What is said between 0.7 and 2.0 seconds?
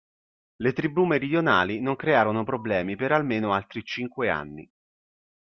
tribù meridionali non